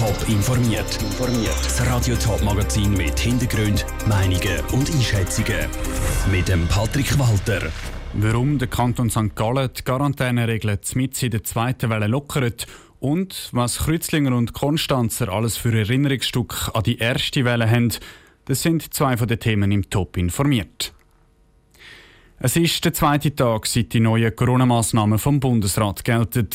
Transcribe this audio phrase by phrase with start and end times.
[0.00, 0.98] Top informiert.
[1.62, 5.68] Das Radio Top Magazin mit Hintergrund, Meinungen und Einschätzungen
[6.32, 7.70] mit dem Patrick Walter.
[8.14, 9.36] Warum der Kanton St.
[9.36, 12.66] Gallen die Quarantäneregeln mit in der zweiten Welle lockert
[12.98, 17.92] und was Kreuzlinger und Konstanzer alles für Erinnerungsstück an die erste Welle haben,
[18.46, 20.94] das sind zwei von den Themen im Top informiert.
[22.42, 26.48] Es ist der zweite Tag, seit die neuen Corona-Massnahmen vom Bundesrat gelten.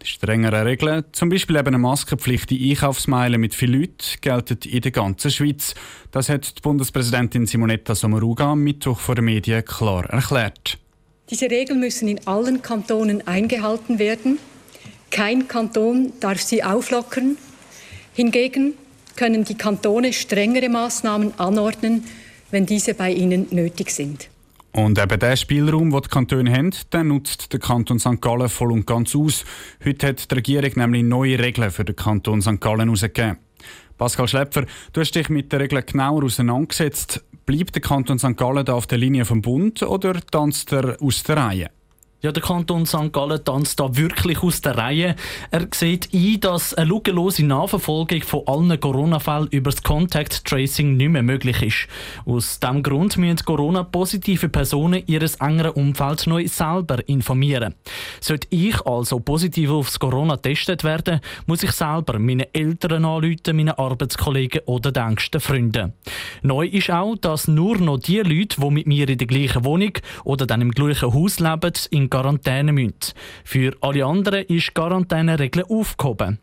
[0.00, 4.80] Die strengeren Regeln, zum Beispiel eben eine Maskenpflicht in Einkaufsmeilen mit vielen Leuten, gelten in
[4.80, 5.74] der ganzen Schweiz.
[6.10, 10.78] Das hat die Bundespräsidentin Simonetta Sommaruga am Mittwoch vor den Medien klar erklärt.
[11.28, 14.38] Diese Regeln müssen in allen Kantonen eingehalten werden.
[15.10, 17.36] Kein Kanton darf sie auflockern.
[18.14, 18.72] Hingegen
[19.16, 22.04] können die Kantone strengere Maßnahmen anordnen,
[22.50, 24.30] wenn diese bei ihnen nötig sind.
[24.76, 28.20] Und eben der Spielraum, den die Kantone haben, den nutzt der Kanton St.
[28.20, 29.46] Gallen voll und ganz aus.
[29.82, 32.60] Heute hat die Regierung nämlich neue Regeln für den Kanton St.
[32.60, 33.38] Gallen herausgegeben.
[33.96, 37.24] Pascal Schläpfer, du hast dich mit den Regeln genauer auseinandergesetzt.
[37.46, 38.36] Bleibt der Kanton St.
[38.36, 41.70] Gallen da auf der Linie vom Bund oder tanzt er aus der Reihe?
[42.22, 43.12] Ja, der Kanton St.
[43.12, 45.16] Gallen tanzt da wirklich aus der Reihe.
[45.50, 51.10] Er sieht ein, dass eine lückenlose Nachverfolgung von allen Corona-Fällen über das Contact Tracing nicht
[51.10, 51.88] mehr möglich ist.
[52.24, 57.74] Aus diesem Grund müssen Corona-positive Personen ihres engeren Umfeld neu selber informieren.
[58.20, 63.78] Sollte ich also positiv aufs Corona getestet werden, muss ich selber meine Eltern anrufen, meine
[63.78, 65.92] Arbeitskollegen oder die engsten Freunde.
[66.40, 69.92] Neu ist auch, dass nur noch die Leute, die mit mir in der gleichen Wohnung
[70.24, 72.94] oder dann im gleichen Haus leben, in Quarantäne müssen.
[73.44, 76.38] Für alle anderen ist Quarantäneregel aufgehoben.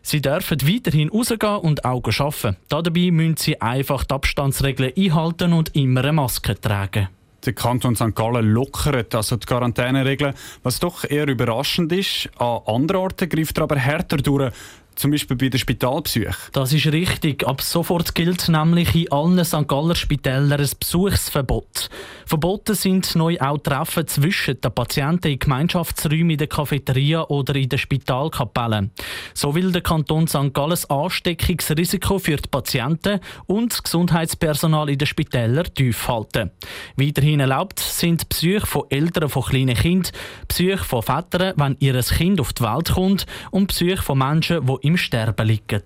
[0.00, 2.56] Sie dürfen weiterhin rausgehen und auch arbeiten.
[2.70, 7.08] Dabei müssen sie einfach die Abstandsregeln einhalten und immer eine Maske tragen.
[7.44, 8.14] Der Kanton St.
[8.14, 12.30] Gallen lockert also die Quarantäneregeln, was doch eher überraschend ist.
[12.38, 14.52] An anderen Orten greift er aber härter durch.
[14.94, 16.34] Zum Beispiel bei den Spitalbesuchen.
[16.52, 17.46] Das ist richtig.
[17.46, 19.66] Ab sofort gilt nämlich in allen St.
[19.66, 21.88] Galler Spitälern ein Besuchsverbot.
[22.26, 27.68] Verboten sind neu auch Treffen zwischen den Patienten in Gemeinschaftsräumen, in der Cafeteria oder in
[27.68, 28.90] den Spitalkapellen.
[29.34, 30.52] So will der Kanton St.
[30.52, 36.50] Gallen das Ansteckungsrisiko für die Patienten und das Gesundheitspersonal in den Spitälern tief halten.
[36.96, 40.12] Weiterhin erlaubt sind Besuche von Eltern von kleinen Kindern,
[40.48, 44.81] Besuche von Vätern, wenn ihr Kind auf die Welt kommt und Besuche von Menschen, die
[44.82, 45.82] im Sterben liegen.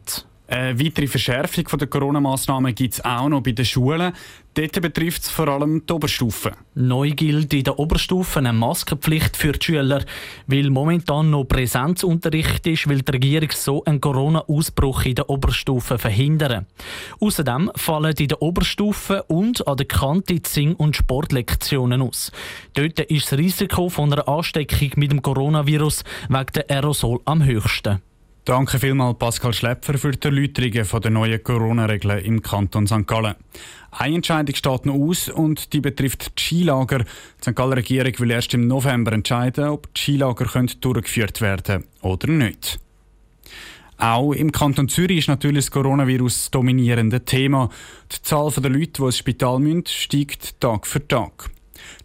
[0.48, 4.12] Eine weitere Verschärfung der Corona-Massnahmen gibt es auch noch bei den Schulen.
[4.54, 6.52] Dort betrifft es vor allem die Oberstufe.
[6.76, 10.04] Neu gilt in der Oberstufe eine Maskenpflicht für die Schüler.
[10.46, 16.66] Weil momentan noch Präsenzunterricht ist, will die Regierung so einen Corona-Ausbruch in der Oberstufe verhindern.
[17.18, 22.30] Außerdem fallen in der Oberstufe und an der Kante Sing- und Sportlektionen aus.
[22.74, 28.00] Dort ist das Risiko von einer Ansteckung mit dem Coronavirus wegen der Aerosol am höchsten.
[28.46, 33.04] Danke vielmals Pascal Schläpfer für die Erläuterungen der neuen Corona-Regeln im Kanton St.
[33.04, 33.34] Gallen.
[33.90, 37.00] Eine Entscheidung steht noch aus und die betrifft die Skilager.
[37.00, 37.56] Die St.
[37.56, 40.44] Galler Regierung will erst im November entscheiden, ob die Skilager
[40.80, 42.78] durchgeführt werden können oder nicht.
[43.98, 47.68] Auch im Kanton Zürich ist natürlich das Coronavirus das dominierende Thema.
[48.12, 51.50] Die Zahl der Leute, die ins Spital müssen, steigt Tag für Tag.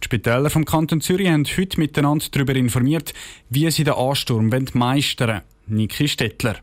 [0.02, 3.14] Die Spitäler vom Kanton Zürich haben heute miteinander darüber informiert,
[3.52, 5.51] wie sie den Ansturm meistern wollen.
[5.70, 6.62] Niki Stettler.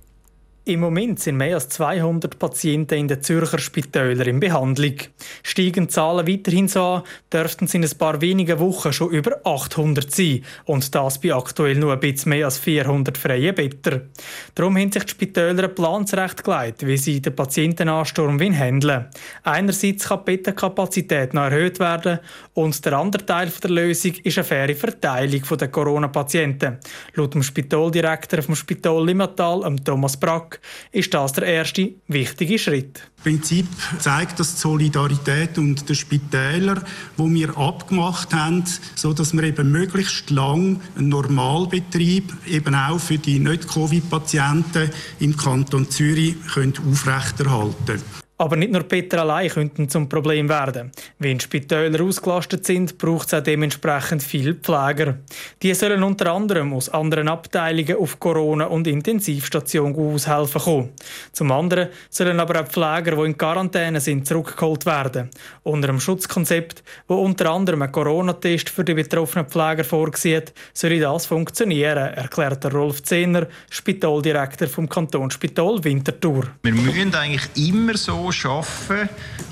[0.68, 4.96] Im Moment sind mehr als 200 Patienten in den Zürcher Spitälern in Behandlung.
[5.42, 7.02] Steigen Zahlen weiterhin so an,
[7.32, 10.44] dürften es in ein paar wenigen Wochen schon über 800 sein.
[10.66, 14.10] Und das bei aktuell nur ein bisschen mehr als 400 freien Betten.
[14.54, 19.06] Darum haben sich die Spitäler einen Plan zurechtgelegt, wie sie den Patientenansturm handeln
[19.44, 22.18] Einerseits kann die Bettenkapazität noch erhöht werden
[22.52, 26.76] und der andere Teil der Lösung ist eine faire Verteilung der Corona-Patienten.
[27.14, 30.57] Laut dem Spitaldirektor vom Spital Limmatal, Thomas Brack,
[30.92, 33.02] ist das der erste wichtige Schritt.
[33.18, 33.66] Im Prinzip
[33.98, 36.82] zeigt das die Solidarität und der Spitäler,
[37.16, 38.64] wo wir abgemacht haben,
[38.94, 45.90] so dass wir eben möglichst lang einen Normalbetrieb eben auch für die Nicht-Covid-Patienten im Kanton
[45.90, 48.27] Zürich können aufrechterhalten können.
[48.40, 50.92] Aber nicht nur Peter allein könnten zum Problem werden.
[51.18, 55.18] Wenn Spitäler ausgelastet sind, braucht es auch dementsprechend viel Pfleger.
[55.60, 60.88] Die sollen unter anderem aus anderen Abteilungen auf Corona- und Intensivstationen aushelfen kommen.
[61.32, 65.30] Zum anderen sollen aber auch Pfleger, die in Quarantäne sind, zurückgeholt werden.
[65.64, 71.26] Unter einem Schutzkonzept, wo unter anderem ein Corona-Test für die betroffenen Pfleger vorsieht, soll das
[71.26, 76.46] funktionieren, erklärt Rolf Zehner, Spitaldirektor vom Kantonsspital Winterthur.
[76.62, 79.08] Wir müssen eigentlich immer so arbeiten,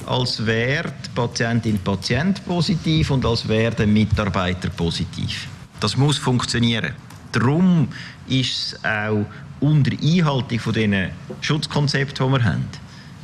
[0.06, 5.48] als wäre die Patientin Patient positiv und als wäre der Mitarbeiter positiv.
[5.80, 6.92] Das muss funktionieren.
[7.32, 7.88] Darum
[8.28, 9.26] ist es auch
[9.60, 12.64] unter Einhaltung von diesen Schutzkonzepten, die wir haben,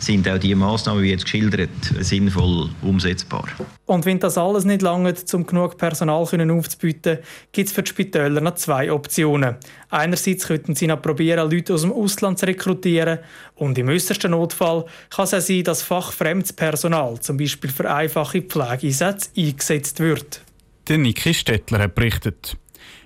[0.03, 1.71] sind auch die Maßnahmen, wie jetzt geschildert,
[2.01, 3.45] sinnvoll umsetzbar.
[3.87, 7.19] Und wenn das alles nicht lange, um genug Personal aufzubieten,
[7.53, 9.57] gibt es für die Spitäler noch zwei Optionen.
[9.91, 13.21] Einerseits könnten sie noch probieren, Leute aus dem Ausland zu rekrutieren.
[13.55, 18.43] Und im äußersten Notfall kann es auch sein, dass fachfremdes Personal, zum Beispiel für einfache
[18.43, 20.43] Pflegeeinsätze, eingesetzt wird.
[20.89, 22.57] Der Niki Stettler hat berichtet.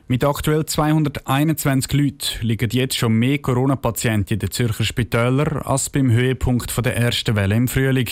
[0.08, 6.12] Mit aktuell 221 Leuten liegen jetzt schon mehr Corona-Patienten in den Zürcher Spitälern als beim
[6.12, 8.08] Höhepunkt der ersten Welle im Frühling.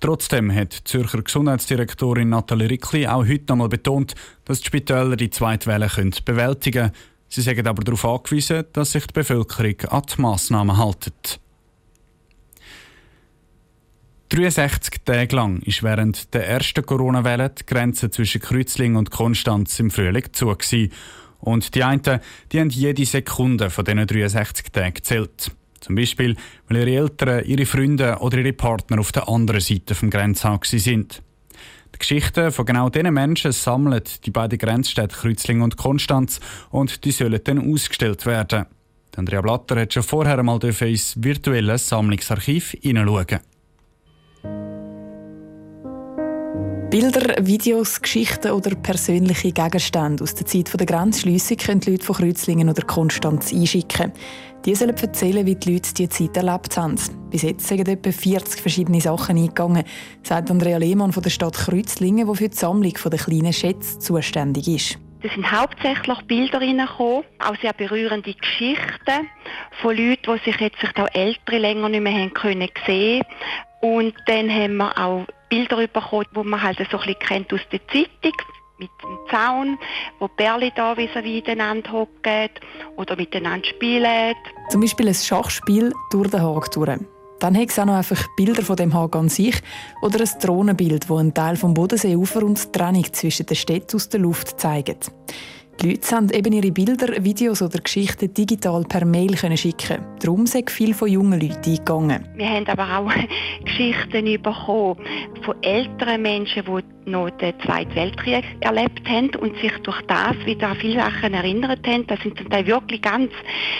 [0.00, 5.66] Trotzdem hat Zürcher Gesundheitsdirektorin Nathalie Rickli auch heute nochmal betont, dass die Spitäler die zweite
[5.66, 6.96] Welle können bewältigen können.
[7.28, 11.38] Sie sagen aber darauf angewiesen, dass sich die Bevölkerung an die Massnahmen hält.
[14.30, 19.92] 63 Tage lang ist während der ersten Corona-Welle die Grenze zwischen Kreuzlingen und Konstanz im
[19.92, 20.56] Frühling zu.
[21.40, 22.20] Und die einen,
[22.52, 25.52] die haben jede Sekunde von diesen 63 Tagen gezählt.
[25.80, 26.36] Zum Beispiel,
[26.68, 31.22] weil ihre Eltern, ihre Freunde oder ihre Partner auf der anderen Seite vom Grenzhaus sind.
[31.94, 36.40] Die Geschichten von genau diesen Menschen sammeln die beiden Grenzstädte Kreuzlingen und Konstanz
[36.70, 38.66] und die sollen dann ausgestellt werden.
[39.16, 43.40] Andrea Blatter hat schon vorher einmal ins virtuelle Sammlungsarchiv hineinschauen.
[47.00, 52.16] Bilder, Videos, Geschichten oder persönliche Gegenstände aus der Zeit der Grenzschliessung können die Leute von
[52.16, 54.12] Kreuzlingen oder Konstanz einschicken.
[54.64, 56.96] Die sollen erzählen, wie die Leute diese Zeit erlebt haben.
[57.30, 59.84] Bis jetzt sind etwa 40 verschiedene Sachen eingegangen,
[60.24, 64.66] sagt Andrea Lehmann von der Stadt Kreuzlingen, die für die Sammlung der kleinen Schätze zuständig
[64.66, 64.98] ist.
[65.22, 69.28] Es sind hauptsächlich Bilder reingekommen, auch sehr berührende Geschichten
[69.82, 73.22] von Leuten, die sich jetzt auch Ältere länger nicht mehr haben können sehen.
[73.82, 77.60] Und dann haben wir auch Bilder bekommen, die man halt so ein bisschen kennt aus
[77.72, 78.32] der Zeitung
[78.78, 79.78] mit dem Zaun,
[80.20, 82.50] wo Bärli da vis-à-vis hocken
[82.96, 84.34] oder miteinander spielen.
[84.70, 86.98] Zum Beispiel ein Schachspiel durch den Haag durch.
[87.40, 89.56] Dann hat es auch noch einfach Bilder von dem Haag an sich
[90.02, 94.08] oder ein Drohnenbild, wo einen Teil vom Bodenseeufer und die Trennung zwischen den Städten aus
[94.08, 95.12] der Luft zeigt.
[95.80, 100.04] Die Leute haben eben ihre Bilder, Videos oder Geschichten digital per Mail können schicken.
[100.18, 102.28] Darum sind viele von jungen Leuten eingegangen.
[102.34, 103.12] Wir haben aber auch
[103.64, 104.96] Geschichten bekommen
[105.44, 110.70] von älteren Menschen, die noch den Zweiten Weltkrieg erlebt haben und sich durch das wieder
[110.70, 112.08] an viele Sachen erinnert haben.
[112.08, 113.30] Das sind zum Teil wirklich ganz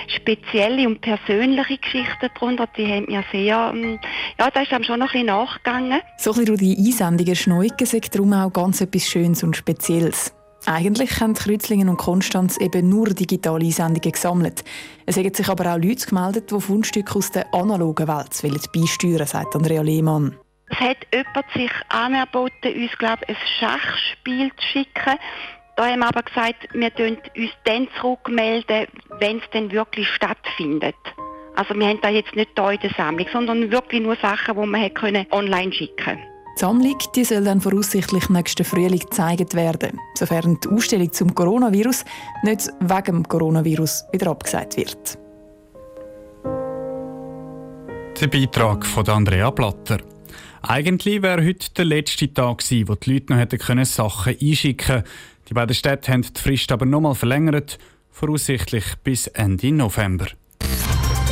[0.06, 2.68] spezielle und persönliche Geschichten darunter.
[2.76, 3.98] Die haben mir sehr, ähm,
[4.38, 6.00] ja, da ist einem schon noch ein bisschen nachgegangen.
[6.16, 10.32] So ein bisschen durch die Einsendungen Schneuken sagt darum auch ganz etwas Schönes und Spezielles.
[10.70, 14.62] Eigentlich haben Kreuzlingen und Konstanz eben nur digitale Einsendungen gesammelt.
[15.06, 19.56] Es haben sich aber auch Leute gemeldet, die Fundstücke aus der analogen Welt beisteuern sagt
[19.56, 20.36] Andrea Lehmann.
[20.68, 25.18] Es hat jemand sich angeboten, uns glaube ein Schachspiel zu schicken.
[25.76, 28.88] Da haben wir aber gesagt, wir melden uns dann zurückmelden,
[29.20, 30.96] wenn es dann wirklich stattfindet.
[31.56, 34.66] Also wir haben da jetzt nicht hier in der Sammlung, sondern wirklich nur Sachen, die
[34.66, 36.37] man online schicken konnte.
[36.58, 42.04] Die Sammlung die soll dann voraussichtlich nächsten Frühling gezeigt werden, sofern die Ausstellung zum Coronavirus
[42.42, 45.16] nicht wegen dem Coronavirus wieder abgesagt wird.
[48.20, 49.98] Der Beitrag von Andrea Blatter.
[50.62, 55.04] Eigentlich wäre heute der letzte Tag gewesen, wo die Leute noch hätten Sachen einschicken können.
[55.48, 57.78] Die beiden Städte haben die Frist aber nochmal verlängert,
[58.10, 60.26] voraussichtlich bis Ende November.